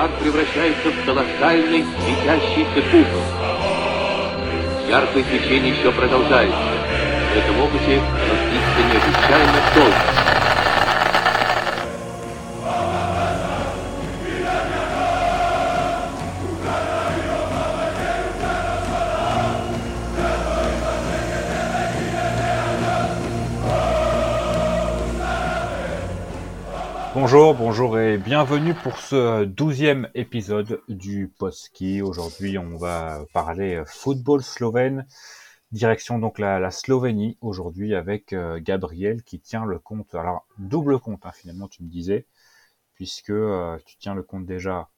[0.00, 3.22] Шар превращается в колоссальный светящийся купол.
[4.88, 6.56] Яркое свечение еще продолжается.
[6.56, 10.29] В этом опыте разлится необычайно долго.
[27.32, 32.02] Bonjour, bonjour et bienvenue pour ce douzième épisode du Postski.
[32.02, 35.06] Aujourd'hui, on va parler football slovène,
[35.70, 41.24] direction donc la, Slovénie aujourd'hui avec euh, Gabriel qui tient le compte, alors double compte
[41.24, 42.26] hein, finalement tu me disais,
[42.94, 44.88] puisque euh, tu tiens le compte déjà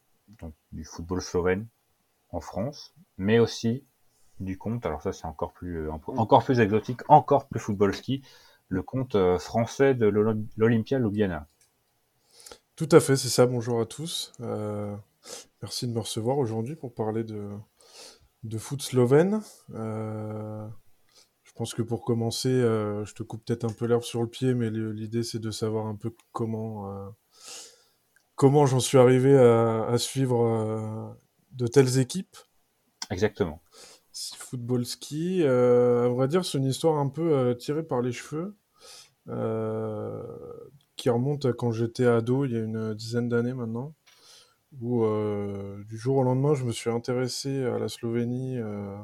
[0.72, 1.66] du football slovène
[2.30, 3.84] en France, mais aussi
[4.40, 8.22] du compte, alors ça c'est encore plus euh, encore plus exotique, encore plus football ski,
[8.68, 10.06] le compte français de
[10.56, 11.46] l'Olympia Ljubljana.
[12.82, 13.46] Tout à fait, c'est ça.
[13.46, 14.32] Bonjour à tous.
[14.40, 14.96] Euh,
[15.62, 17.50] merci de me recevoir aujourd'hui pour parler de,
[18.42, 19.40] de foot slovène.
[19.72, 20.66] Euh,
[21.44, 24.26] je pense que pour commencer, euh, je te coupe peut-être un peu l'herbe sur le
[24.26, 27.14] pied, mais l'idée c'est de savoir un peu comment,
[28.34, 31.16] comment j'en suis arrivé à, suivre
[31.52, 32.36] de telles équipes.
[33.10, 33.62] Exactement.
[34.12, 38.56] Football ski, à vrai dire, c'est une histoire un peu tirée par les cheveux
[40.96, 43.94] qui remonte à quand j'étais ado, il y a une dizaine d'années maintenant,
[44.80, 48.96] où euh, du jour au lendemain, je me suis intéressé à la Slovénie euh,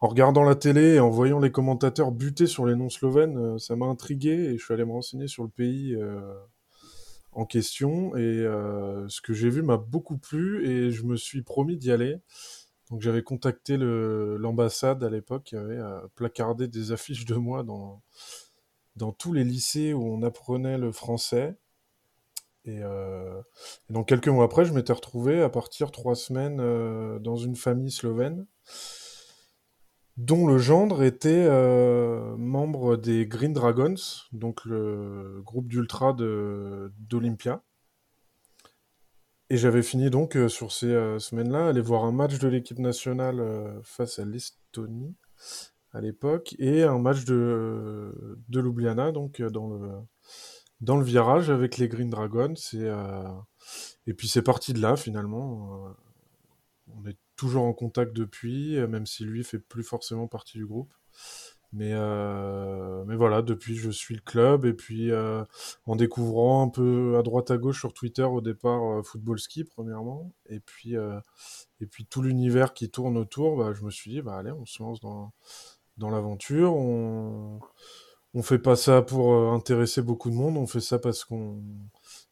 [0.00, 3.38] en regardant la télé et en voyant les commentateurs buter sur les noms slovènes.
[3.38, 5.96] Euh, ça m'a intrigué et je suis allé me renseigner sur le pays
[7.32, 8.16] en question.
[8.16, 8.44] Et
[9.08, 12.16] ce que j'ai vu m'a beaucoup plu et je me suis promis d'y aller.
[12.90, 15.80] Donc j'avais contacté l'ambassade à l'époque qui avait
[16.14, 18.02] placardé des affiches de moi dans
[18.96, 21.56] dans tous les lycées où on apprenait le français.
[22.64, 23.40] Et, euh,
[23.90, 27.92] donc quelques mois après, je m'étais retrouvé à partir trois semaines euh, dans une famille
[27.92, 28.46] slovène
[30.16, 33.96] dont le gendre était euh, membre des Green Dragons,
[34.32, 37.62] donc le groupe d'ultra d'Olympia.
[39.50, 44.18] Et j'avais fini donc sur ces semaines-là aller voir un match de l'équipe nationale face
[44.18, 45.14] à l'Estonie
[45.96, 49.88] à l'époque, et un match de, de Ljubljana, donc euh, dans le,
[50.80, 52.54] dans le virage avec les Green Dragons.
[52.74, 53.24] Et, euh,
[54.06, 55.86] et puis c'est parti de là finalement.
[55.86, 55.90] Euh,
[56.94, 60.92] on est toujours en contact depuis, même si lui fait plus forcément partie du groupe.
[61.72, 61.92] Mais,
[63.06, 65.10] mais voilà, depuis je suis le club et puis
[65.84, 70.32] en découvrant un peu à droite à gauche sur Twitter au départ Football Ski premièrement
[70.48, 74.38] et puis, et puis tout l'univers qui tourne autour, bah, je me suis dit bah
[74.38, 75.34] allez on se lance dans,
[75.98, 76.74] dans l'aventure.
[76.74, 77.60] On
[78.36, 81.62] on fait pas ça pour euh, intéresser beaucoup de monde, on fait ça parce qu'on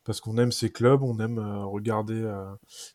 [0.04, 2.44] parce qu'on aime ces clubs, on aime euh, regarder euh,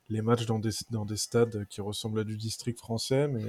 [0.10, 3.44] les matchs dans des, dans des stades qui ressemblent à du district français, mais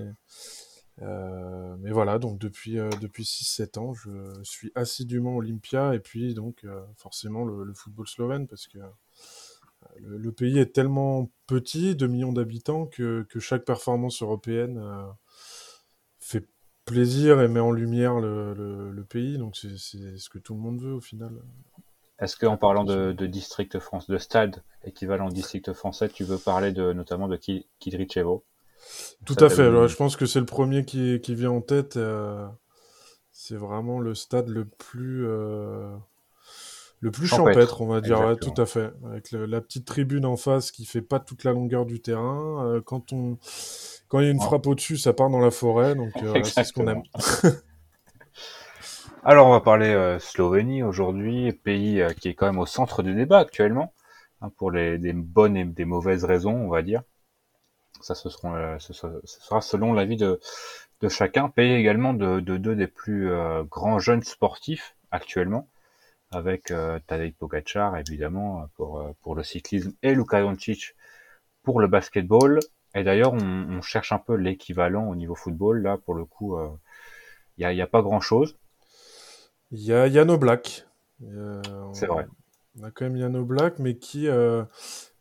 [1.78, 4.10] mais voilà, donc depuis depuis 6-7 ans, je
[4.42, 5.94] suis assidûment Olympia.
[5.94, 6.66] Et puis donc
[6.96, 8.46] forcément le, football slovène.
[8.46, 8.78] Parce que
[9.96, 14.78] le, pays est tellement petit, 2 millions d'habitants, que, que, chaque performance européenne
[16.90, 19.38] plaisir et met en lumière le, pays.
[19.38, 21.32] Donc c'est ce que tout le monde veut au final.
[22.18, 26.92] Est-ce qu'en parlant de, district France, de stade équivalent district français, tu veux parler de,
[26.92, 27.38] notamment de
[27.78, 28.44] Kidrichevo
[29.24, 29.88] Tout à fait.
[29.88, 31.96] je pense que c'est le premier qui, qui, vient en tête.
[31.96, 32.46] Euh,
[33.32, 35.96] c'est vraiment le stade le plus, euh,
[37.00, 38.36] le plus champêtre, on va dire.
[38.38, 38.92] tout à fait.
[39.06, 42.66] Avec la petite tribune en face qui fait pas toute la longueur du terrain.
[42.66, 43.38] Euh, quand on
[44.10, 46.64] quand il y a une frappe au-dessus, ça part dans la forêt, donc euh, c'est
[46.64, 47.04] ce qu'on aime.
[49.22, 53.04] Alors, on va parler euh, Slovénie aujourd'hui, pays euh, qui est quand même au centre
[53.04, 53.94] du débat actuellement,
[54.40, 57.04] hein, pour les, des bonnes et des mauvaises raisons, on va dire.
[58.00, 60.40] Ça, ce, seront, ce, sera selon l'avis de,
[61.02, 61.48] de chacun.
[61.48, 63.30] Pays également de, deux des plus
[63.70, 65.68] grands jeunes sportifs actuellement,
[66.30, 66.72] avec
[67.06, 70.94] Tadej Pogacar, évidemment, pour, pour le cyclisme, et Luka Doncic
[71.62, 72.60] pour le basketball.
[72.94, 75.82] Et d'ailleurs, on, cherche un peu l'équivalent au niveau football.
[75.82, 76.58] Là, pour le coup,
[77.56, 78.58] il euh, n'y a, pas grand-chose.
[79.70, 80.86] Il y a Yano Black.
[81.92, 82.26] C'est vrai.
[82.78, 84.64] On a quand même Yano Black, mais qui, euh,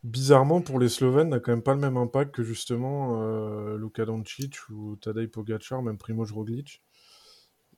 [0.03, 4.05] bizarrement, pour les Slovènes, n'a quand même pas le même impact que justement euh, Luka
[4.05, 6.81] Doncic ou Tadej Pogacar, même Primoz Roglic.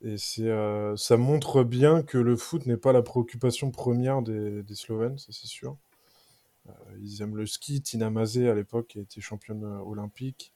[0.00, 0.50] Et c'est,
[0.96, 5.28] ça montre bien que le foot n'est pas la préoccupation première des, des Slovènes, ça
[5.30, 5.76] c'est sûr.
[6.68, 7.82] Euh, ils aiment le ski.
[7.82, 10.52] Tina Mazé, à l'époque, qui était championne euh, olympique,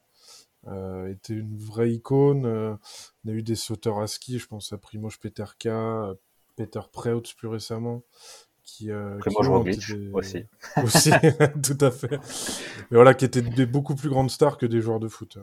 [0.67, 2.47] euh, était une vraie icône.
[2.47, 6.12] on a eu des sauteurs à ski, je pense à Primoz Peterka,
[6.56, 8.03] Peter Preutz plus récemment,
[8.62, 8.88] qui,
[9.20, 10.44] Primo qui ont Roglic des- aussi.
[10.82, 11.11] aussi,
[11.62, 12.19] tout à fait.
[12.91, 15.38] Mais voilà, qui étaient des beaucoup plus grandes stars que des joueurs de foot.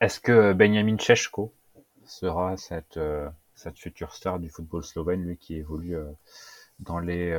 [0.00, 1.52] Est-ce que Benjamin Češko
[2.06, 2.98] sera cette,
[3.54, 5.96] cette future star du football slovène, lui qui évolue
[6.80, 7.30] dans les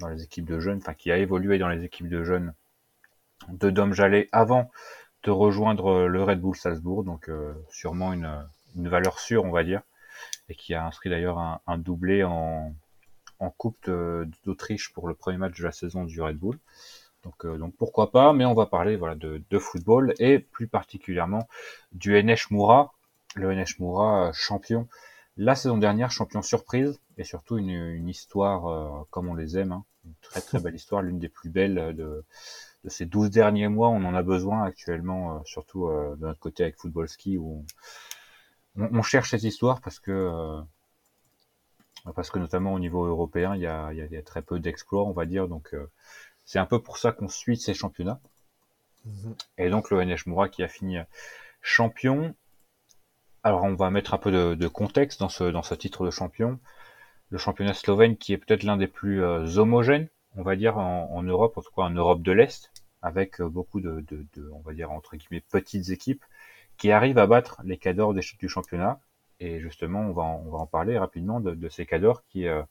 [0.00, 2.54] dans les équipes de jeunes, enfin qui a évolué dans les équipes de jeunes
[3.48, 4.70] de Dom Jallet avant
[5.22, 8.46] de rejoindre le Red Bull Salzbourg, donc euh, sûrement une,
[8.76, 9.82] une valeur sûre, on va dire,
[10.48, 12.74] et qui a inscrit d'ailleurs un, un doublé en,
[13.38, 13.90] en Coupe
[14.44, 16.58] d'Autriche pour le premier match de la saison du Red Bull.
[17.24, 20.66] Donc, euh, donc pourquoi pas, mais on va parler voilà de, de football et plus
[20.66, 21.48] particulièrement
[21.92, 22.92] du NH Moura,
[23.34, 24.88] le NH Moura euh, champion
[25.36, 29.72] la saison dernière, champion surprise et surtout une, une histoire euh, comme on les aime,
[29.72, 29.84] hein.
[30.04, 32.24] une très très belle histoire, l'une des plus belles de,
[32.84, 33.88] de ces 12 derniers mois.
[33.90, 37.64] On en a besoin actuellement, euh, surtout euh, de notre côté avec Football Ski où
[38.76, 40.60] on, on cherche cette histoire parce que euh,
[42.14, 44.22] parce que notamment au niveau européen, il y a, il y a- il y a
[44.22, 45.48] très peu d'exploits, on va dire.
[45.48, 45.90] Donc euh,
[46.44, 48.20] c'est un peu pour ça qu'on suit ces championnats.
[49.06, 49.36] Mhm.
[49.58, 50.98] Et donc le NH Moura qui a fini
[51.62, 52.34] champion.
[53.44, 56.58] Alors on va mettre un peu de, contexte dans ce, dans ce titre de champion.
[57.28, 61.22] Le championnat slovène qui est peut-être l'un des plus euh, homogènes, on va dire, en,
[61.22, 64.60] Europe, en tout cas en Europe de l'Est, avec euh, beaucoup de, de, de, on
[64.60, 66.24] va dire, entre guillemets, petites équipes
[66.78, 68.98] qui arrivent à battre les cadors des- du championnat.
[69.40, 72.62] Et justement, on va en, on va en parler rapidement de, ces cadors qui, euh,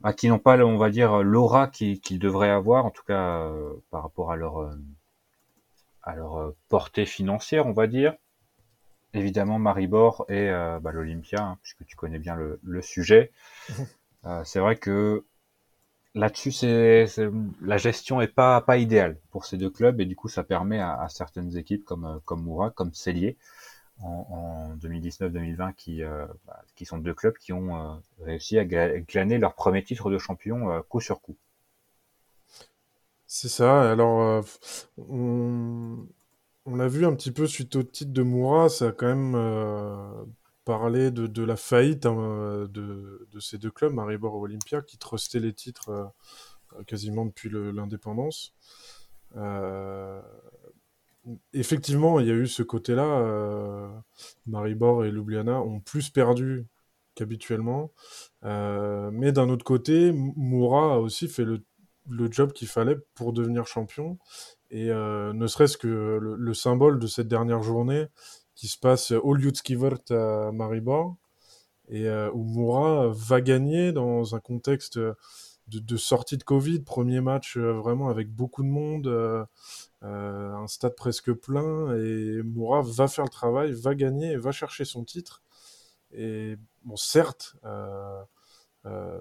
[0.00, 3.48] bah, qui n'ont pas, on va dire, l'aura qu'ils devraient avoir, en tout cas
[3.90, 4.74] par rapport à leur,
[6.02, 8.14] à leur portée financière, on va dire.
[9.14, 13.30] Évidemment, Maribor et euh, bah, l'Olympia, hein, puisque tu connais bien le, le sujet.
[14.26, 15.24] Euh, c'est vrai que
[16.14, 17.06] là-dessus, c'est
[17.62, 20.80] la gestion est pas pas idéale pour ces deux clubs et du coup, ça permet
[20.80, 23.38] à, à certaines équipes comme euh, comme Moura, comme Cellier
[24.00, 29.00] en, en 2019-2020, qui euh, bah, qui sont deux clubs qui ont réussi à gla-
[29.06, 31.36] glaner leur premier titre de champion coup sur coup.
[33.26, 33.90] C'est ça.
[33.92, 34.44] Alors,
[34.98, 36.06] on,
[36.66, 39.34] on l'a vu un petit peu suite au titre de Moura, ça a quand même
[39.34, 40.24] euh,
[40.64, 45.52] parlé de, la faillite hein, de, ces deux clubs, Maribor et Olympia, qui trustaient les
[45.52, 48.54] titres euh, quasiment depuis l'indépendance.
[49.36, 50.22] Euh,
[51.52, 54.02] effectivement, il y a eu ce côté-là.
[54.46, 56.66] Maribor et Ljubljana ont plus perdu
[57.14, 57.92] qu'habituellement.
[58.42, 64.18] Mais d'un autre côté, Moura a aussi fait le job qu'il fallait pour devenir champion.
[64.70, 68.06] Et euh, ne serait-ce que le, le symbole de cette dernière journée
[68.54, 71.16] qui se passe au Ljudski Vrt à Maribor,
[71.88, 74.98] et euh, où Moura va gagner dans un contexte
[75.68, 79.44] de, sortie de Covid, premier match euh, vraiment avec beaucoup de monde, euh,
[80.02, 84.84] euh, un stade presque plein, et Moura va faire le travail, va gagner, va chercher
[84.84, 85.42] son titre.
[86.12, 88.22] Et bon, certes, euh,
[88.86, 89.18] euh,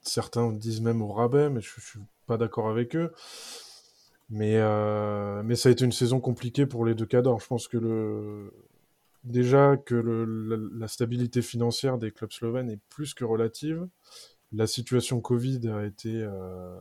[0.00, 3.12] certains disent même au rabais, mais je, je suis pas d'accord avec eux.
[4.30, 7.40] Mais, euh, mais ça a été une saison compliquée pour les deux cadors.
[7.40, 8.52] Je pense que le,
[9.24, 13.88] déjà que le, la, stabilité financière des clubs slovènes est plus que relative.
[14.52, 16.78] La situation Covid a été euh,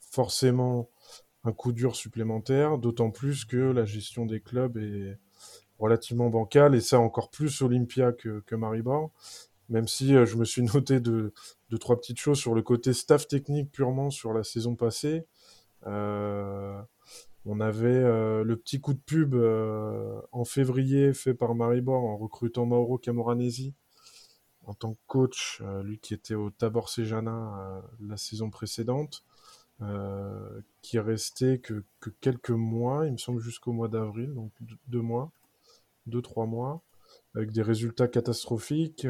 [0.00, 0.88] forcément
[1.44, 5.18] un coup dur supplémentaire, d'autant plus que la gestion des clubs est
[5.78, 9.10] relativement bancale, et ça encore plus Olympia que, Maribor.
[9.68, 11.32] Même si euh, je me suis noté de
[11.78, 15.26] trois petites choses sur le côté staff technique purement sur la saison passée.
[15.88, 16.80] Euh,
[17.44, 22.16] on avait euh, le petit coup de pub euh, en février fait par Maribor en
[22.16, 23.74] recrutant Mauro Camoranesi
[24.66, 29.24] en tant que coach, lui qui était au Tabor Sejana la saison précédente,
[30.82, 34.52] qui est resté que, que quelques mois, il me semble jusqu'au mois d'avril, donc
[34.88, 35.32] deux, mois,
[36.04, 36.82] deux, trois mois,
[37.34, 39.06] avec des résultats catastrophiques,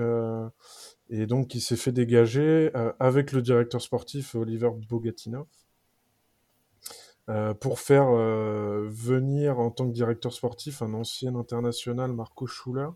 [1.10, 2.70] et donc il s'est fait dégager
[3.00, 5.48] avec le directeur sportif Oliver Bogatinov.
[7.28, 12.88] Euh, pour faire euh, venir en tant que directeur sportif un ancien international, Marco Schuller,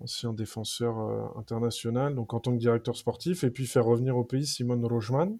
[0.00, 4.24] ancien défenseur euh, international, donc en tant que directeur sportif, et puis faire revenir au
[4.24, 5.38] pays Simon Rojman,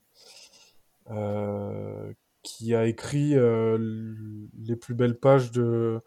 [2.42, 6.02] qui a écrit les plus belles pages de,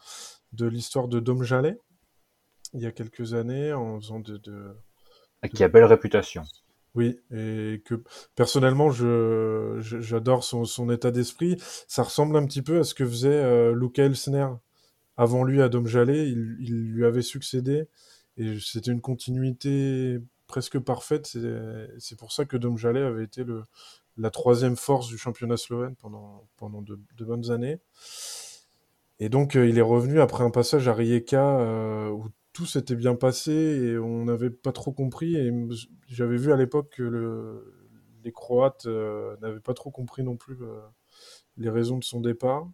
[0.53, 1.79] de l'histoire de Dom Jallet
[2.73, 4.75] il y a quelques années en faisant de, de
[5.43, 6.43] Et qui a belle réputation.
[6.95, 8.03] Oui, et que
[8.35, 11.57] personnellement, je, j'adore son, son état d'esprit.
[11.87, 14.47] Ça ressemble un petit peu à ce que faisait euh, Luca Elsner
[15.17, 16.29] avant lui à Dom Jallet.
[16.29, 17.87] Il, lui avait succédé
[18.37, 21.27] et c'était une continuité presque parfaite.
[21.27, 21.39] C'est,
[21.99, 23.63] c'est pour ça que Dom Jallet avait été le,
[24.17, 27.79] la troisième force du championnat slovène pendant, pendant de, de bonnes années.
[29.19, 32.95] Et donc, euh, il est revenu après un passage à Rijeka euh, où tout s'était
[32.95, 35.35] bien passé et on n'avait pas trop compris.
[35.35, 35.51] Et
[36.07, 37.81] j'avais vu à l'époque que le,
[38.23, 40.79] les Croates euh, n'avaient pas trop compris non plus euh,
[41.57, 42.67] les raisons de son départ.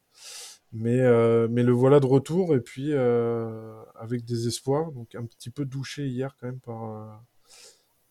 [0.73, 4.91] Mais, euh, mais le voilà de retour et puis avec des espoirs.
[4.91, 7.23] Donc un petit peu douché hier quand même par,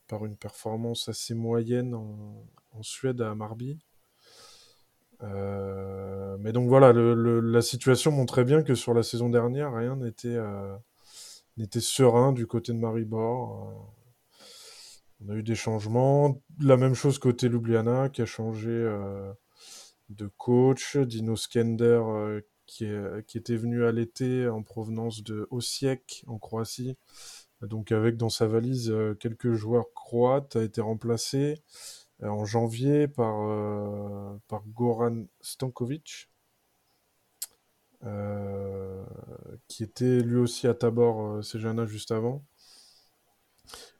[0.08, 2.44] par une performance assez moyenne en,
[2.82, 3.78] Suède à Marby.
[5.22, 10.36] mais donc voilà, la situation montrait bien que sur la saison dernière, rien n'était
[11.56, 13.94] n'était serein du côté de Maribor.
[15.20, 16.42] On a eu des changements.
[16.60, 19.32] La même chose côté Ljubljana qui a changé euh,
[20.10, 20.96] de coach.
[20.96, 22.84] Dino Skender euh, qui,
[23.38, 26.96] était venu à l'été en provenance de Osijek en Croatie.
[27.62, 31.62] Donc avec dans sa valise euh, quelques joueurs croates a été remplacé
[32.22, 33.36] en janvier par
[34.68, 36.28] Goran Stankovic.
[39.68, 42.44] Qui était lui aussi à Tabor Sejana juste avant.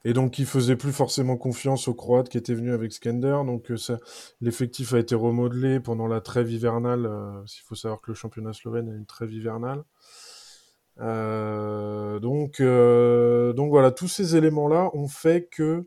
[0.05, 3.37] Et donc, il faisait plus forcément confiance aux Croates qui étaient venus avec Skender.
[3.45, 3.97] Donc, euh,
[4.41, 7.05] l'effectif a été remodelé pendant la trêve hivernale.
[7.05, 9.83] Euh, il faut savoir que le championnat slovène a une trêve hivernale.
[10.99, 15.85] Euh, donc, donc voilà, tous ces éléments-là ont fait que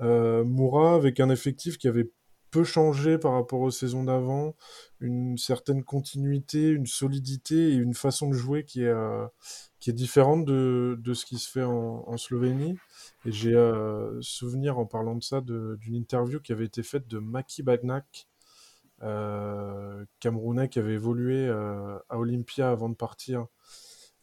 [0.00, 2.10] Moura, avec un effectif qui avait
[2.50, 4.54] peu changé par rapport aux saisons d'avant,
[5.00, 8.94] une certaine continuité, une solidité et une façon de jouer qui est,
[9.80, 12.76] qui est différente de, de, ce qui se fait en, Slovénie.
[13.24, 17.18] Et j'ai euh, souvenir en parlant de ça d'une interview qui avait été faite de
[17.18, 18.26] Maki Bagnac,
[19.02, 23.46] euh, Camerounais qui avait évolué euh, à Olympia avant de partir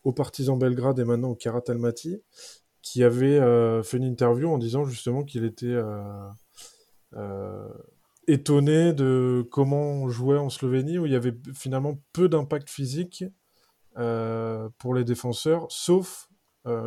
[0.03, 2.21] au Partizan Belgrade et maintenant au Karat Almaty,
[2.81, 5.77] qui avait euh, fait une interview en disant justement qu'il était
[8.27, 13.23] étonné de comment on jouait en Slovénie, où il y avait finalement peu d'impact physique
[13.95, 16.29] pour les défenseurs, sauf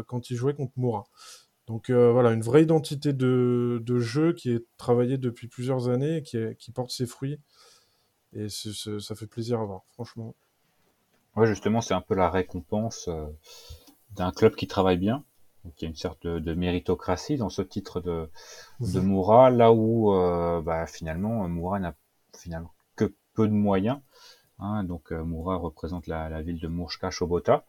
[0.06, 1.04] quand ils jouaient contre Moura.
[1.66, 6.38] Donc euh, voilà, une vraie identité de, jeu qui est travaillée depuis plusieurs années, qui,
[6.58, 7.40] qui porte ses fruits.
[8.32, 10.34] Et ça fait plaisir à voir, franchement.
[11.36, 13.26] Ouais, justement, c'est un peu la récompense euh,
[14.10, 15.24] d'un club qui travaille bien.
[15.66, 18.30] Donc, il y a une sorte de, méritocratie dans ce titre de,
[18.80, 19.00] de.
[19.00, 21.94] Moura, là où euh, bah, finalement Moura n'a
[22.36, 24.00] finalement que peu de moyens.
[24.58, 24.84] Hein.
[24.84, 27.66] donc Moura représente la, ville de Murska Sobota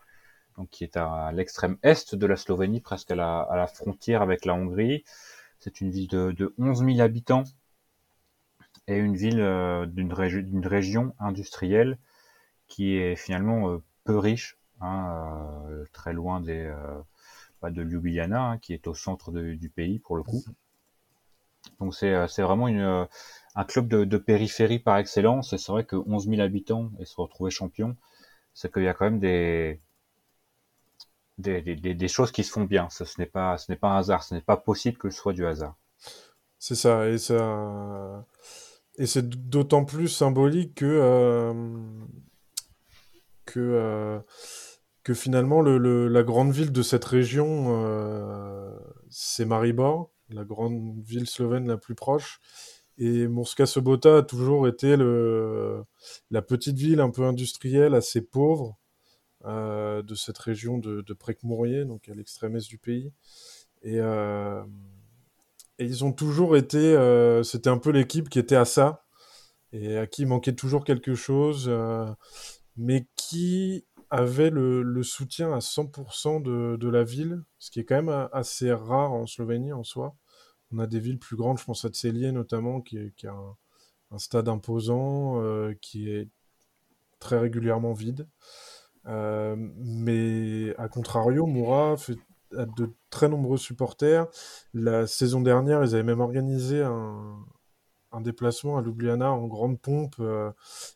[0.58, 4.22] donc qui est à l'extrême est de la Slovénie, presque à la, à la frontière
[4.22, 5.04] avec la Hongrie.
[5.60, 7.44] C'est une ville de, de 11 000 habitants
[8.88, 10.14] et une ville euh, d'une
[10.66, 11.98] région industrielle
[12.68, 16.74] qui est finalement euh, peu riche, hein, euh, très loin des,
[17.64, 20.44] de Ljubljana, hein, qui est au centre du pays pour le coup.
[21.80, 23.08] Donc c'est vraiment une,
[23.56, 25.54] un club de, de, périphérie par excellence.
[25.54, 27.96] Et c'est vrai que 11 000 habitants et se retrouver champion,
[28.54, 29.80] c'est qu'il y a quand même des,
[31.38, 32.90] des, des, des, choses qui se font bien.
[32.90, 34.24] Ce, ce n'est pas, ce n'est pas un hasard.
[34.24, 35.76] Ce n'est pas possible que ce soit du hasard.
[36.60, 38.26] C'est ça, et ça,
[38.98, 41.54] et c'est d'autant plus symbolique que euh,
[43.46, 44.20] que euh,
[45.08, 48.78] que finalement le, le, la grande ville de cette région, euh,
[49.10, 52.42] c'est Maribor, la grande ville slovène la plus proche.
[52.98, 58.76] Et Murska Sobota a toujours été la petite ville un peu industrielle, assez pauvre,
[59.46, 63.14] euh, de cette région de, de donc à l'extrême est du pays.
[63.84, 64.62] Et, euh,
[65.80, 66.98] ils ont toujours été,
[67.46, 69.06] c'était un peu l'équipe qui était à ça,
[69.72, 71.72] et à qui manquait toujours quelque chose,
[72.76, 78.30] mais qui avait le, soutien à 100% de, la ville, ce qui est quand même
[78.32, 80.16] assez rare en Slovénie en soi.
[80.72, 83.34] On a des villes plus grandes, je pense à Tselier notamment, qui, a
[84.12, 85.42] un, stade imposant,
[85.82, 86.30] qui est
[87.20, 88.28] très régulièrement vide.
[89.08, 91.96] Euh, mais à contrario, Moura
[92.56, 94.28] a de très nombreux supporters.
[94.74, 97.38] La saison dernière, ils avaient même organisé un,
[98.12, 100.52] un déplacement à Ljubljana en grande pompe euh,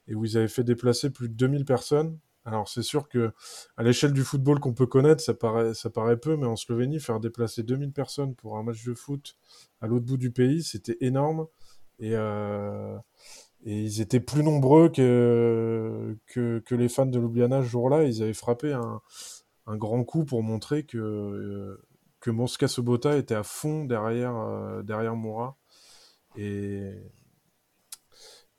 [0.07, 2.19] et où ils avaient fait déplacer plus de 2000 personnes.
[2.45, 3.31] Alors c'est sûr que
[3.77, 7.00] à l'échelle du football qu'on peut connaître, ça paraît, ça paraît peu, mais en Slovénie,
[7.00, 9.36] faire déplacer 2000 personnes pour un match de foot
[9.79, 11.48] à l'autre bout du pays, c'était énorme.
[12.00, 12.98] Et, euh,
[13.63, 16.17] ils étaient plus nombreux que,
[16.71, 18.03] les fans de Ljubljana ce jour-là.
[18.03, 19.01] Ils avaient frappé un,
[19.77, 21.79] grand coup pour montrer que,
[22.19, 25.57] que Mosca Sobota était à fond derrière, euh, Moura.
[26.38, 26.91] Et,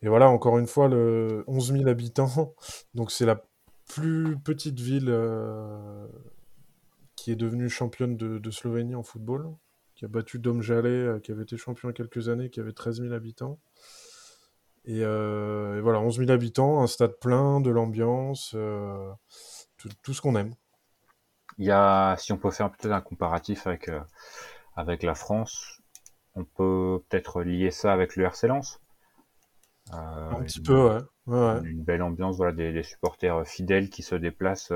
[0.02, 2.54] et voilà, encore une fois, le 11 000 habitants.
[2.94, 3.42] Donc c'est la
[3.94, 6.06] plus petite ville euh,
[7.14, 9.54] qui est devenue championne de, Slovénie en football,
[9.94, 12.58] qui a battu Domjale, euh, qui avait été champion il y a quelques années, qui
[12.58, 13.60] avait 13 000 habitants.
[14.88, 19.12] Euh, et, voilà, 11 000 habitants, un stade plein, de l'ambiance, euh,
[20.02, 20.54] tout, ce qu'on aime.
[21.58, 23.90] Il y a, si on peut faire peut-être un comparatif avec,
[24.74, 25.80] avec la France,
[26.34, 28.81] on peut peut-être lier ça avec le RC Lens.
[29.90, 31.60] Un petit peu, ouais.
[31.64, 34.72] Une belle ambiance, voilà, des, supporters fidèles qui se déplacent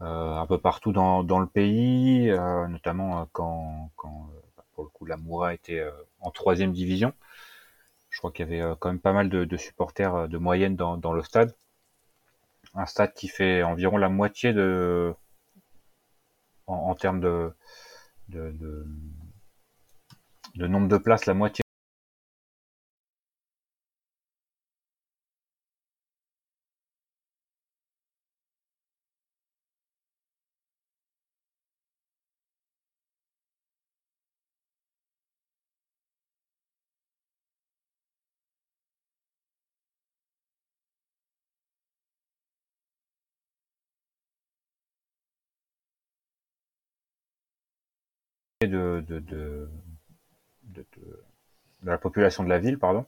[0.00, 2.30] un peu partout dans, dans le pays,
[2.68, 4.30] notamment quand, quand
[4.74, 5.84] pour le coup la Moura était
[6.20, 7.12] en troisième division.
[8.08, 11.12] Je crois qu'il y avait quand même pas mal de, supporters de moyenne dans, dans
[11.12, 11.54] le stade
[12.74, 15.14] un stade qui fait environ la moitié de
[16.66, 17.52] en, termes de,
[18.28, 18.52] de,
[20.54, 21.64] de, nombre de places, la moitié
[48.66, 49.70] de, de, de,
[50.64, 50.84] de,
[51.82, 53.06] la population de la ville, pardon.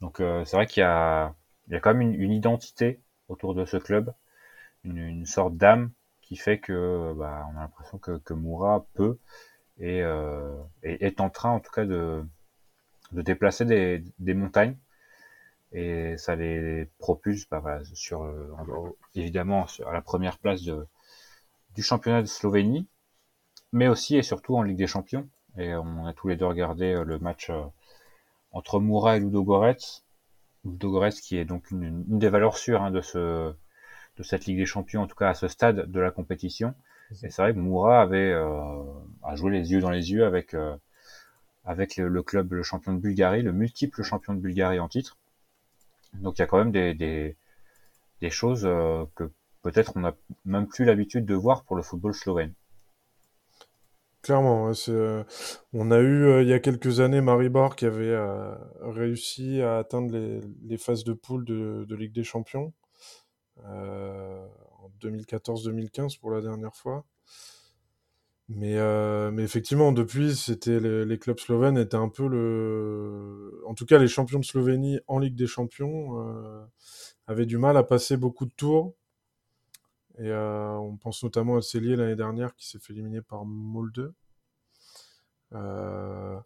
[0.00, 1.34] Donc euh, c'est vrai qu'il y a,
[1.66, 4.14] il y a quand même une, identité autour de ce club,
[4.84, 5.90] une, une sorte d'âme
[6.22, 9.18] qui fait que bah, on a l'impression que, que Moura peut
[9.80, 12.24] et, euh, est en train en tout cas de,
[13.12, 14.76] de déplacer des, des montagnes
[15.72, 18.54] et ça les propulse bah, voilà, sur euh,
[19.16, 20.86] évidemment à la première place de,
[21.74, 22.88] du championnat de Slovénie
[23.72, 25.28] mais aussi et surtout en Ligue des Champions.
[25.56, 27.62] Et on a tous les deux regardé euh, le match euh,
[28.52, 30.02] entre Moura et Ludogorets.
[30.64, 33.52] Ludogorets qui est donc une, des valeurs sûres hein, de, ce,
[34.16, 36.74] de cette Ligue des Champions, en tout cas à ce stade de la compétition.
[37.22, 38.82] Et c'est vrai que Moura avait euh,
[39.22, 40.54] a joué les yeux dans les yeux avec
[41.64, 45.16] avec le, club le champion de Bulgarie, le multiple champion de Bulgarie en titre.
[46.14, 47.36] Donc il y a quand même des, des,
[48.20, 48.62] des choses
[49.14, 49.30] que
[49.62, 52.52] peut-être on n'a même plus l'habitude de voir pour le football slovène.
[54.28, 55.24] Clairement, euh,
[55.72, 59.78] on a eu euh, il y a quelques années Maribor qui avait euh, réussi à
[59.78, 62.74] atteindre les, phases de poule de, Ligue des Champions
[63.64, 67.06] en 2014-2015 pour la dernière fois.
[68.50, 68.76] Mais,
[69.30, 74.08] mais effectivement, depuis, c'était les, clubs slovènes étaient un peu le, en tout cas les
[74.08, 76.68] champions de Slovénie en Ligue des Champions
[77.26, 78.94] avaient du mal à passer beaucoup de tours
[80.18, 84.12] et euh, on pense notamment à Cellier l'année dernière qui s'est fait éliminer par Molde.
[85.52, 86.38] Euh,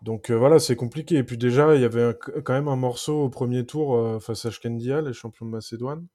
[0.00, 1.16] donc euh, voilà, c'est compliqué.
[1.16, 4.50] Et puis déjà, il y avait quand même un morceau au premier tour face à
[4.50, 6.06] Shkendia, les champions de Macédoine,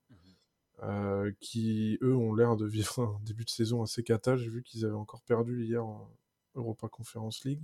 [0.81, 1.33] mhm.
[1.39, 4.35] qui eux ont l'air de vivre un début de saison assez cata.
[4.35, 6.11] J'ai vu qu'ils avaient encore perdu hier en
[6.55, 7.61] Europa Conference League.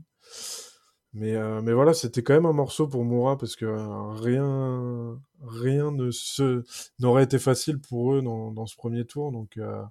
[1.13, 5.21] Mais, euh, mais voilà, c'était quand même un morceau pour Moura parce que euh, rien,
[5.41, 6.63] rien ne se,
[6.99, 9.31] n'aurait été facile pour eux dans, dans ce premier tour.
[9.31, 9.83] Donc, euh,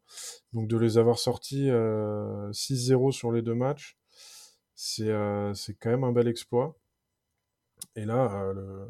[0.52, 3.96] donc de les avoir sortis 6-0 sur les deux matchs,
[4.74, 5.12] c'est,
[5.54, 6.76] c'est quand même un bel exploit.
[7.94, 8.88] Et là, le,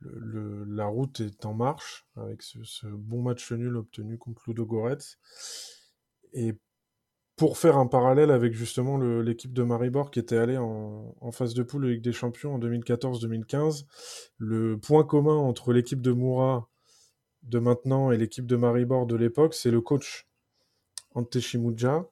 [0.00, 4.64] le, la route est en marche avec ce, ce bon match nul obtenu contre Ludo
[4.64, 5.18] Goretz.
[6.32, 6.54] Et
[7.42, 11.64] pour faire un parallèle avec justement l'équipe de Maribor qui était allée en, phase de
[11.64, 13.84] poule de Ligue des Champions en 2014-2015,
[14.38, 16.68] le point commun entre l'équipe de Moura
[17.42, 20.28] de maintenant et l'équipe de Maribor de l'époque, c'est le coach
[21.16, 22.06] Ante Shimuja,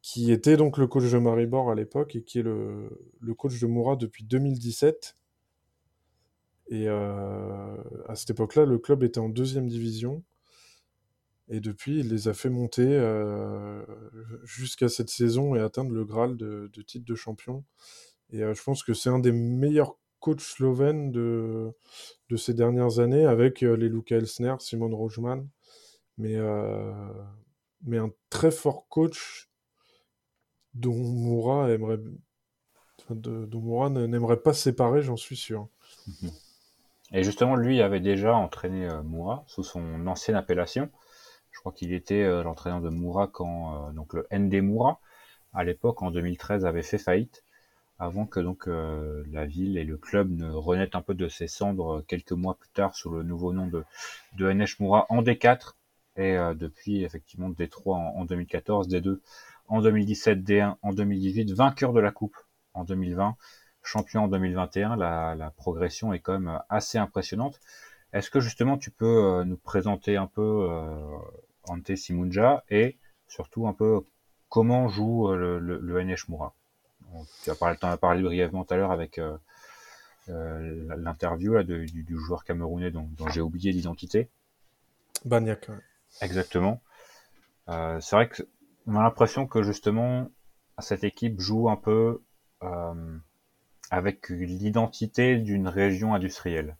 [0.00, 2.90] qui était donc le coach de Maribor à l'époque et qui est le,
[3.38, 5.16] coach de Moura depuis 2017.
[6.66, 7.76] Et euh,
[8.08, 10.24] à cette époque-là, le club était en deuxième division.
[11.52, 13.84] Et depuis, il les a fait monter euh,
[14.42, 17.62] jusqu'à cette saison et atteindre le Graal de, titre de champion.
[18.30, 21.74] Et euh, je pense que c'est un des meilleurs coachs slovènes de,
[22.38, 25.46] ces dernières années, avec euh, les Luka Elsner, Simon Rojman.
[26.16, 29.50] Mais, un très fort coach
[30.72, 31.68] dont Moura
[33.10, 35.68] dont Moura n'aimerait pas séparer, j'en suis sûr.
[37.12, 40.90] Et justement, lui avait déjà entraîné Moura sous son ancienne appellation.
[41.62, 44.98] Je crois qu'il était euh, l'entraîneur de Moura quand euh, donc le ND Moura
[45.54, 47.44] à l'époque en 2013 avait fait faillite
[48.00, 51.46] avant que donc euh, la ville et le club ne renaissent un peu de ses
[51.46, 53.84] cendres quelques mois plus tard sous le nouveau nom de,
[54.38, 55.74] de NH Moura en D4
[56.16, 59.20] et depuis effectivement D3 en, en, 2014, D2
[59.68, 62.36] en 2017, D1 en 2018, vainqueur de la coupe
[62.74, 63.36] en 2020,
[63.84, 64.96] champion en 2021.
[64.96, 67.60] La, progression est quand même assez impressionnante.
[68.12, 71.16] Est-ce que justement tu peux euh, nous présenter un peu euh,
[71.68, 72.98] Ante Simunja et
[73.28, 74.00] surtout un peu
[74.48, 76.54] comment joue euh, le, le, NH Moura
[77.42, 79.20] Tu as parlé, en as parlé brièvement tout à l'heure avec
[80.28, 84.30] l'interview du, du, joueur camerounais dont, j'ai oublié l'identité.
[85.24, 85.70] Bagnac.
[86.20, 86.82] Exactement.
[87.68, 88.42] Euh, c'est vrai que
[88.86, 90.30] on a l'impression que justement
[90.78, 92.22] cette équipe joue un peu
[92.62, 93.18] euh,
[93.90, 96.76] avec l'identité d'une région industrielle.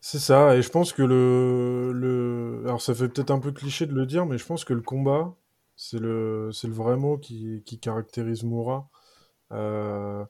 [0.00, 2.62] C'est ça, et je pense que le, le...
[2.64, 4.80] Alors ça fait peut-être un peu cliché de le dire, mais je pense que le
[4.80, 5.34] combat,
[5.76, 8.88] c'est le, c'est le vrai mot qui, qui caractérise Moura.
[9.52, 10.24] Euh,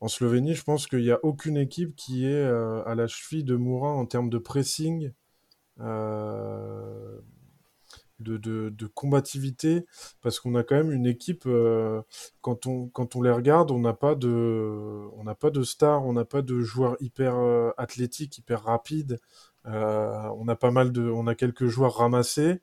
[0.00, 3.44] en Slovénie, je pense qu'il n'y a aucune équipe qui est euh, à la cheville
[3.44, 5.12] de Moura en termes de pressing,
[5.80, 7.18] euh,
[8.22, 9.86] de, combativité,
[10.20, 12.02] parce qu'on a quand même une équipe, euh,
[12.40, 16.12] quand, on, quand on les regarde, on n'a pas de, on pas de stars, on
[16.12, 19.18] n'a pas de joueurs hyper euh, athlétiques, hyper rapides.
[19.66, 22.60] Euh, on a pas mal de, on a quelques joueurs ramassés.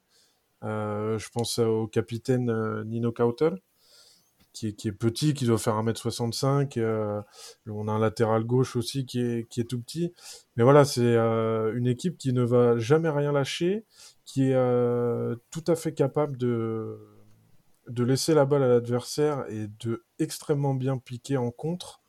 [0.61, 3.51] je pense au capitaine Nino Kauter,
[4.53, 6.79] qui est, qui est, petit, qui doit faire 1m65.
[6.79, 7.21] Euh,
[7.67, 10.13] on a un latéral gauche aussi qui est, qui est tout petit.
[10.55, 13.85] Mais voilà, c'est une équipe qui ne va jamais rien lâcher,
[14.29, 16.99] qui est euh, tout à fait capable de,
[17.87, 22.01] de laisser la balle à l'adversaire et de extrêmement bien piquer en contre.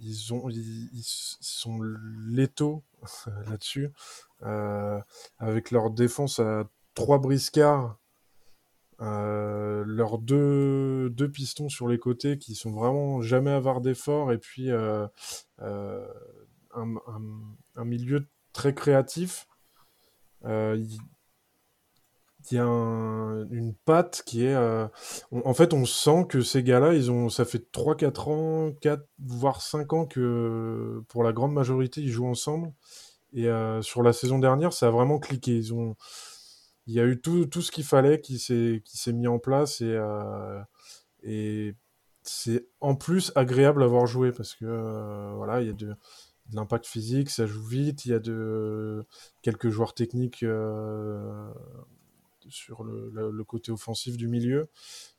[0.00, 1.80] ils, ont, ils, sont
[2.28, 2.82] létaux
[3.48, 3.92] là-dessus,
[5.38, 7.98] avec leur défense à trois briscards
[9.02, 14.38] euh, leurs deux, deux, pistons sur les côtés qui sont vraiment jamais avares d'effort et
[14.38, 15.08] puis euh,
[15.60, 16.06] euh,
[16.72, 17.22] un, un,
[17.74, 19.46] un, milieu très créatif.
[20.44, 24.56] Il euh, y, y, a un, une patte qui est...
[25.30, 29.02] On, en fait, on sent que ces gars-là, ils ont, ça fait 3-4 ans, 4,
[29.18, 32.72] voire 5 ans que pour la grande majorité, ils jouent ensemble.
[33.34, 33.48] Et
[33.80, 35.56] sur la saison dernière, ça a vraiment cliqué.
[35.56, 35.96] Ils ont
[36.86, 41.72] il y a eu tout, ce qu'il fallait qui s'est mis en place et euh,
[42.22, 45.94] c'est en plus agréable à voir jouer parce que euh, voilà il y a de,
[46.52, 49.04] l'impact physique ça joue vite il y a de
[49.42, 51.52] quelques joueurs techniques euh,
[52.48, 54.68] sur le, côté offensif du milieu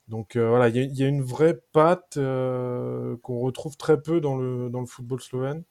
[0.07, 4.37] donc euh, voilà il y, a, une vraie patte euh, qu'on retrouve très peu dans
[4.37, 5.63] le dans le football slovène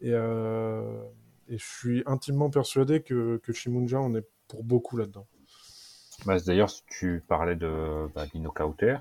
[0.00, 5.28] et je suis intimement persuadé que, que Shimunja en est pour beaucoup là-dedans.
[6.24, 8.98] Bah, D'ailleurs, tu parlais de bah, Lino Kauter,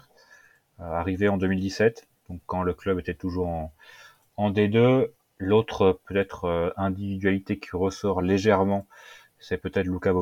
[0.77, 3.71] arrivé en 2017, donc quand le club était toujours
[4.37, 5.09] en D2.
[5.37, 8.87] L'autre peut-être euh, individualité qui ressort légèrement,
[9.39, 10.13] c'est peut-être Luka.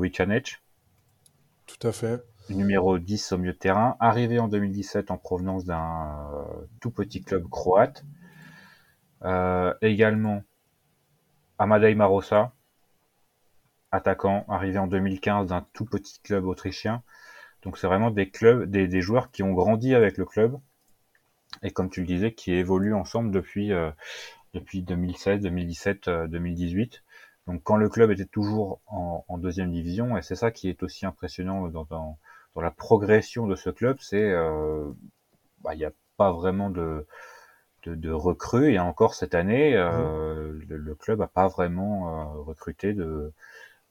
[1.67, 2.23] Tout à fait.
[2.49, 7.23] Numéro 10 au milieu de terrain, arrivé en 2017 en provenance d'un euh, tout petit
[7.23, 8.03] club croate.
[9.23, 10.43] Euh, également
[11.57, 12.51] Amadei Marosa,
[13.91, 17.03] attaquant, arrivé en 2015 d'un tout petit club autrichien.
[17.61, 20.59] Donc c'est vraiment des clubs, des, des, joueurs qui ont grandi avec le club
[21.61, 23.91] et comme tu le disais, qui évoluent ensemble depuis euh,
[24.53, 27.03] depuis 2016, 2017, 2018.
[27.47, 30.81] Donc quand le club était toujours en, en deuxième division, et c'est ça qui est
[30.83, 32.17] aussi impressionnant dans, dans,
[32.55, 34.89] dans la progression de ce club, c'est euh,
[35.61, 37.05] bah, il n'y a pas vraiment de,
[37.83, 40.59] de, de recrues et encore cette année, euh, mmh.
[40.69, 43.33] le, le, club a pas vraiment euh, recruté de,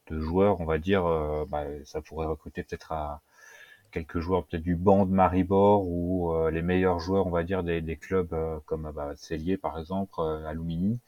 [0.07, 3.21] de joueurs, on va dire, euh, bah, ça pourrait recruter peut-être à
[3.93, 7.63] quelques joueurs peut-être du banc de Maribor ou euh, les meilleurs joueurs, on va dire,
[7.63, 10.99] des, clubs euh, comme bah, Cellier par exemple, euh, Alumini.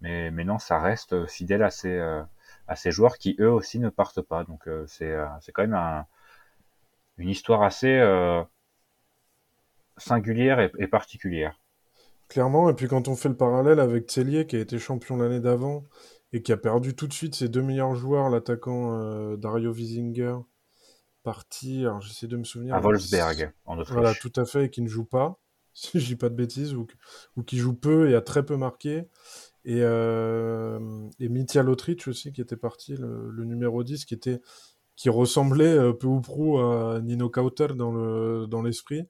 [0.00, 1.98] Mais, mais non, ça reste fidèle à ces,
[2.68, 4.44] à ces joueurs qui eux aussi ne partent pas.
[4.44, 6.06] Donc c'est c'est quand même un,
[7.18, 8.00] une histoire assez
[9.98, 11.60] singulière et, particulière.
[12.28, 15.40] Clairement, et puis quand on fait le parallèle avec Cellier qui a été champion l'année
[15.40, 15.84] d'avant
[16.32, 20.36] et qui a perdu tout de suite ses deux meilleurs joueurs, l'attaquant Dario Wiesinger,
[21.22, 22.74] parti, alors j'essaie de me souvenir.
[22.74, 23.94] À Wolfsberg, en Autriche.
[23.94, 25.38] Voilà, tout à fait, et qui ne joue pas,
[25.74, 26.86] si je dis pas de bêtises, ou,
[27.36, 29.08] ou qui joue peu et a très peu marqué.
[29.64, 34.40] Et, euh, et Mitya Lotrich aussi, qui était parti, le, le, numéro 10, qui était
[34.96, 39.06] qui ressemblait euh, peu ou prou à Nino Kauter dans le dans l'esprit.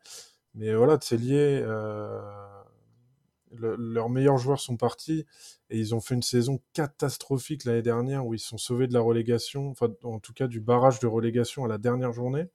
[0.54, 2.20] Mais voilà, Tselier, euh,
[3.52, 5.26] le, leurs meilleurs joueurs sont partis
[5.70, 9.00] et ils ont fait une saison catastrophique l'année dernière où ils sont sauvés de la
[9.00, 12.46] relégation, enfin en tout cas du barrage de relégation à la dernière journée.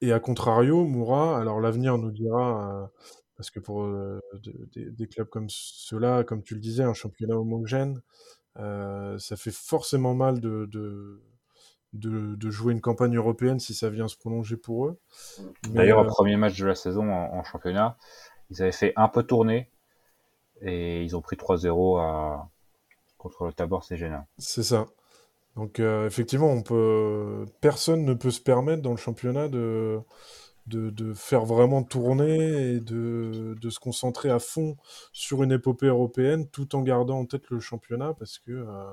[0.00, 2.86] Et à contrario, Moura, alors l'avenir nous dira, euh,
[3.36, 6.92] parce que pour euh, de, de, des clubs comme ceux-là, comme tu le disais, un
[6.92, 8.02] championnat homogène,
[8.58, 11.22] euh, ça fait forcément mal de, de,
[11.94, 14.98] de, jouer une campagne européenne si ça vient se prolonger pour eux.
[15.70, 17.96] D'ailleurs, au premier match de la saison en, en championnat,
[18.50, 19.70] ils avaient fait un peu tourner
[20.62, 22.48] et ils ont pris 3-0 à...
[23.18, 24.26] contre le Tabor Cégena.
[24.38, 24.86] C'est ça.
[25.56, 30.00] Donc euh, effectivement, on peut, personne ne peut se permettre dans le championnat de,
[30.66, 34.76] de, faire vraiment tourner et de, de, se concentrer à fond
[35.12, 38.84] sur une épopée européenne tout en gardant en tête le championnat parce que euh,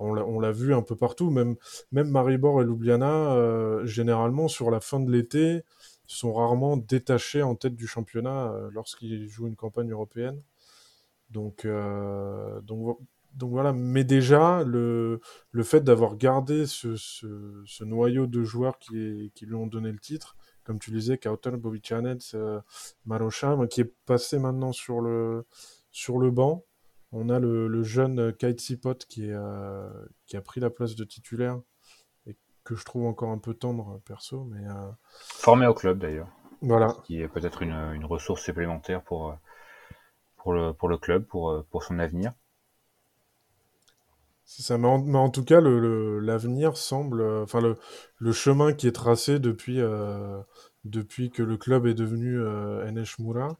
[0.00, 1.56] on l'a vu un peu partout, même,
[1.92, 5.62] même Maribor et Ljubljana, euh, généralement, sur la fin de l'été,
[6.16, 10.42] sont rarement détachés en tête du championnat euh, lorsqu'ils jouent une campagne européenne.
[11.30, 13.00] Donc, euh, donc, vo-
[13.34, 15.20] donc voilà, mais déjà, le,
[15.52, 20.80] le fait d'avoir gardé ce, noyau de joueurs qui, lui ont donné le titre, comme
[20.80, 22.18] tu disais, Kauter, Bobby Chanel,
[23.06, 25.46] Marocham, qui est passé maintenant sur le,
[25.92, 26.64] sur le banc.
[27.12, 29.88] On a le, jeune Kite Sipot qui, euh,
[30.26, 31.60] qui a pris la place de titulaire
[32.70, 34.90] que je trouve encore un peu tendre perso, mais euh,
[35.38, 36.28] Formé au club d'ailleurs,
[36.62, 36.94] voilà.
[37.04, 39.34] qui est peut-être une, une ressource supplémentaire pour, euh,
[40.38, 42.32] pour, le, pour le club, pour, euh, pour son avenir.
[44.44, 47.76] C'est ça, mais en, mais en tout cas, le- le- l'avenir semble, euh, enfin le,
[48.18, 50.40] le chemin qui est tracé depuis, euh,
[50.84, 53.58] depuis que le club est devenu euh, NH Moura,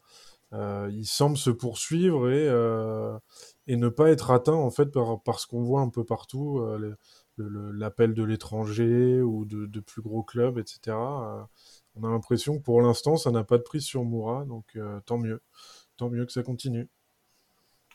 [0.54, 3.18] euh, il semble se poursuivre et, euh,
[3.68, 6.60] et ne pas être atteint en fait par, par ce qu'on voit un peu partout,
[6.60, 6.96] euh,
[7.72, 10.80] l'appel de l'étranger ou de, plus gros clubs, etc.
[10.88, 11.42] Euh,
[11.96, 15.00] on a l'impression que pour l'instant, ça n'a pas de prise sur Moura, donc euh,
[15.06, 15.42] tant mieux,
[15.96, 16.88] tant mieux que ça continue.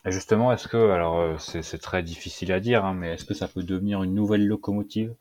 [0.04, 3.34] Et justement, est-ce que, alors euh, c'est très difficile à dire, hein, mais est-ce que
[3.34, 5.14] ça peut devenir une nouvelle locomotive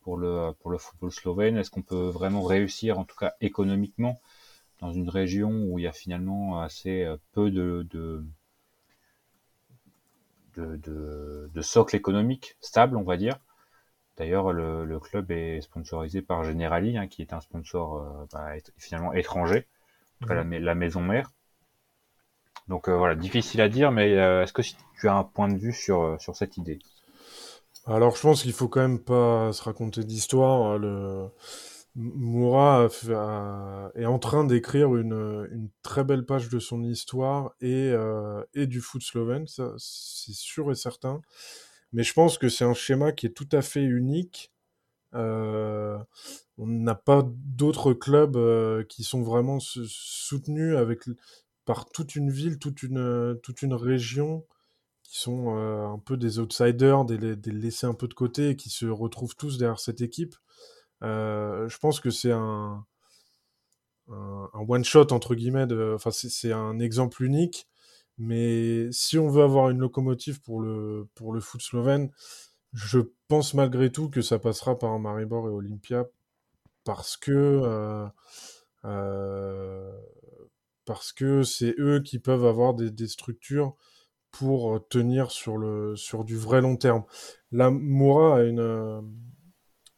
[0.00, 1.56] pour le, pour le football slovène?
[1.56, 4.20] Est-ce qu'on peut vraiment réussir, en tout cas économiquement,
[4.80, 7.86] dans une région où il y a finalement assez peu de,
[10.56, 13.38] de socle économique stable, on va dire?
[14.16, 18.52] D'ailleurs, le, le club est sponsorisé par Generali, hein, qui est un sponsor euh, bah,
[18.78, 20.60] finalement étranger, en tout cas la, Mhm.
[20.60, 21.32] la maison mère.
[22.68, 25.58] Donc euh, voilà, difficile à dire, mais euh, est-ce que tu as un point de
[25.58, 26.78] vue sur, sur cette idée?
[27.86, 30.78] Alors, je pense qu'il faut quand même pas se raconter d'histoire.
[30.78, 31.28] Le
[31.94, 32.88] Moura
[33.94, 38.66] est en train d'écrire une, une très belle page de son histoire et, euh, et
[38.66, 41.22] du foot slovène, c'est sûr et certain.
[41.92, 44.52] Mais je pense que c'est un schéma qui est tout à fait unique.
[45.14, 45.98] Euh,
[46.58, 51.04] on n'a pas d'autres clubs euh, qui sont vraiment soutenus avec,
[51.64, 54.44] par toute une ville, toute une, toute une région
[55.04, 58.56] qui sont euh, un peu des outsiders, des, des laissés un peu de côté et
[58.56, 60.34] qui se retrouvent tous derrière cette équipe.
[61.02, 62.84] Je pense que c'est un,
[64.10, 67.68] un, un one-shot, entre guillemets, enfin, c'est un exemple unique.
[68.18, 72.10] Mais si on veut avoir une locomotive pour le, pour le foot slovène,
[72.72, 76.06] je pense malgré tout que ça passera par Maribor et Olympia
[76.84, 78.06] parce que euh,
[78.84, 79.92] euh,
[80.84, 83.74] parce que c'est eux qui peuvent avoir des, des structures
[84.30, 87.04] pour tenir sur le sur du vrai long terme.
[87.52, 89.00] Là, Moura a une euh,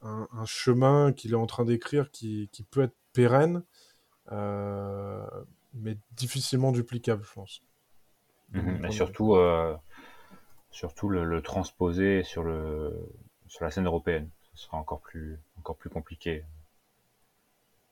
[0.03, 3.65] un, chemin qu'il est en train d'écrire qui, qui peut être pérenne,
[4.33, 5.27] euh,
[5.75, 7.63] mais difficilement duplicable, je pense.
[8.53, 8.79] Mhm.
[8.89, 8.93] vue.
[8.93, 9.75] surtout, euh,
[10.71, 12.95] surtout le, le transposer sur, le,
[13.49, 14.31] sur la scène européenne.
[14.55, 16.45] Ce sera encore plus, encore plus compliqué.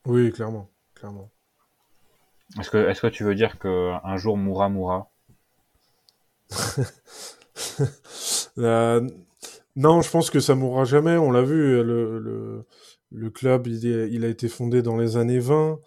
[0.07, 1.31] Oui, clairement, clairement.
[2.59, 5.11] Est-ce que, est-ce que tu veux dire qu'un jour Moura mourra?
[8.59, 9.07] Euh,
[9.77, 11.16] non, je pense que ça mourra jamais.
[11.16, 12.64] On l'a vu, le, le,
[13.12, 15.79] le club, il, est- il a été fondé dans les années 20.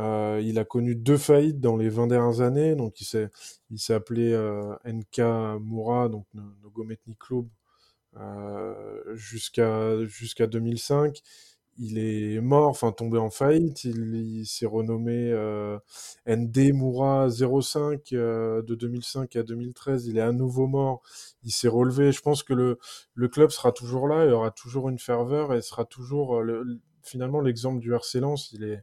[0.00, 2.74] Euh, il a connu deux faillites dans les 20 dernières années.
[2.76, 5.20] Donc, il s'est, appelé euh, NK
[5.60, 7.46] Moura, donc No- Nogometni Club,
[8.18, 11.20] euh, jusqu'à jusqu'à 2005.
[11.78, 13.84] Il est mort, enfin tombé en faillite.
[13.84, 15.32] Il, s'est renommé
[16.26, 20.06] ND Moura 05 euh, de 2005 à 2013.
[20.06, 21.02] Il est à nouveau mort.
[21.44, 22.12] Il s'est relevé.
[22.12, 22.78] Je pense que le,
[23.14, 24.26] le club sera toujours là.
[24.26, 28.50] Il aura toujours une ferveur et sera toujours le- le- finalement l'exemple du RC Lens.
[28.52, 28.82] Il est,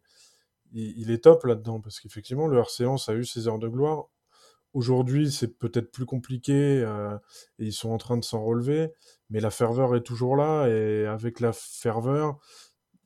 [0.73, 4.07] il, est top là-dedans parce qu'effectivement le RC Lens a eu ses heures de gloire.
[4.73, 7.17] Aujourd'hui, c'est peut-être plus compliqué euh,
[7.57, 8.91] et ils sont en train de s'en relever,
[9.29, 12.37] mais la ferveur est toujours là et avec la ferveur,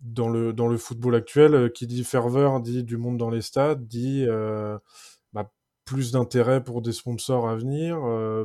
[0.01, 4.25] dans le, football actuel, euh, qui dit ferveur dit du monde dans les stades, dit
[4.27, 4.77] euh,
[5.33, 5.51] bah,
[5.85, 7.99] plus d'intérêt pour des sponsors à venir,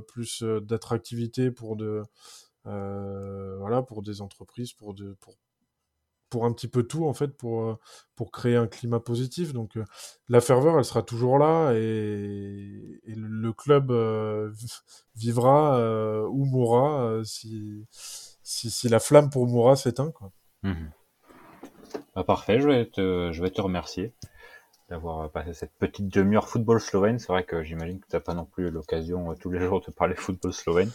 [0.06, 2.02] plus d'attractivité pour de
[2.64, 5.36] voilà pour des entreprises, pour de pour
[6.36, 7.78] pour un petit peu tout en fait pour euh,
[8.14, 9.54] pour créer un climat positif.
[9.54, 9.84] Donc euh,
[10.28, 14.52] la ferveur, elle sera toujours là et, le club euh,
[15.16, 15.80] vivra
[16.28, 20.30] ou mourra si, si si la flamme pour Moura s'éteint quoi.
[20.62, 20.90] Mhm.
[22.14, 24.12] Bah, parfait, je vais te, je vais te remercier
[24.90, 27.18] d'avoir passé cette petite demi-heure football slovène.
[27.18, 29.90] C'est vrai que j'imagine que tu n'as pas non plus l'occasion tous les jours de
[29.90, 30.90] parler football slovène.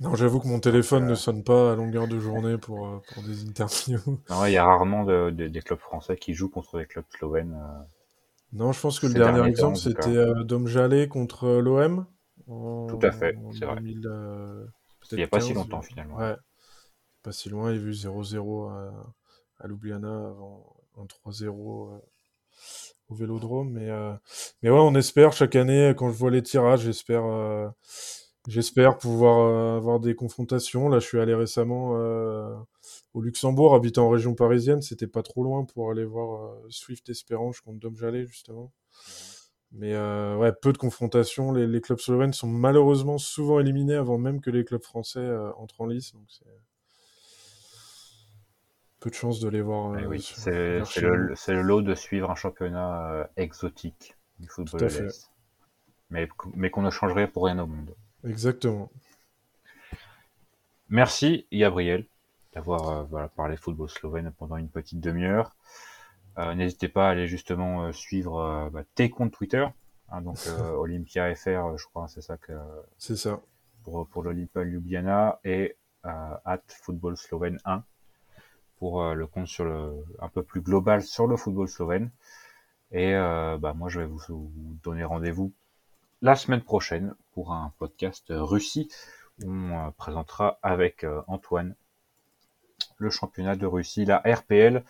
[0.00, 2.98] Non, j'avoue que mon téléphone euh, ne sonne pas à longueur de journée pour euh,
[3.08, 3.98] pour des interviews.
[4.30, 7.04] Ouais, il y a rarement de- de- des clubs français qui jouent contre des clubs
[7.18, 7.54] slovènes.
[7.54, 7.82] euh.
[8.52, 12.06] Non, je pense que le dernier exemple c'était euh, Dom Jallet contre l'OM.
[12.86, 13.82] Tout à fait, c'est vrai.
[14.06, 14.66] euh,
[15.12, 16.16] Il n'y a pas si longtemps finalement.
[16.18, 16.36] Ouais.
[17.22, 18.92] pas si loin, il y a eu 0-0 à,
[19.60, 21.98] à Ljubljana avant un 3-0 euh,
[23.08, 23.70] au Vélodrome.
[23.72, 24.12] Mais, euh,
[24.62, 27.68] mais ouais, on espère chaque année, quand je vois les tirages, j'espère euh,
[28.48, 30.88] j'espère pouvoir euh, avoir des confrontations.
[30.88, 32.54] Là, je suis allé récemment euh,
[33.14, 34.82] au Luxembourg, habitant en région parisienne.
[34.82, 38.72] C'était pas trop loin pour aller voir euh, Swift Espérange contre Dom Jallet, justement.
[39.72, 41.52] Mais euh, ouais, peu de confrontations.
[41.52, 45.26] Les, les clubs slovènes sont malheureusement souvent éliminés avant même que les clubs français
[45.56, 46.12] entrent en lice.
[46.12, 46.44] Donc c'est
[49.00, 49.98] peu de chance de les voir.
[49.98, 54.92] Eh oui, c'est le, lot de suivre un championnat exotique du football Tout à de
[54.92, 55.02] fait.
[55.02, 55.30] l'Est.
[56.10, 57.94] Mais, mais qu'on ne changerait pour rien au monde.
[58.24, 58.90] Exactement.
[60.88, 62.06] Merci Gabriel
[62.52, 65.56] d'avoir euh, voilà, parlé football slovène pendant une petite demi-heure.
[66.38, 69.66] Euh, N'hésitez pas à aller justement euh, suivre bah, tes comptes Twitter.
[70.10, 70.38] hein, donc
[70.78, 72.52] Olympia FR, je crois, c'est ça que
[72.98, 73.40] C'est ça.
[73.82, 77.82] pour, pour l'Olympia Ljubljana et at football slovène 1
[78.78, 82.10] pour le compte sur le un peu plus global sur le football slovène.
[82.92, 85.52] Et bah, moi je vais vous, vous donner rendez-vous
[86.24, 88.88] la semaine prochaine pour un podcast euh, Russie
[89.44, 91.74] on euh, présentera avec euh, Antoine
[92.96, 94.84] le championnat de Russie, la RPL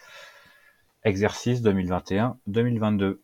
[1.03, 3.19] exercice 2021-2022.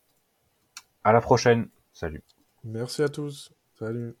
[1.05, 1.69] À la prochaine.
[1.93, 2.21] Salut.
[2.65, 3.53] Merci à tous.
[3.79, 4.13] Salut.